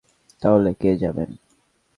তাহলে 0.41 0.69
কে 0.73 0.91
যাবেন? 0.97 1.29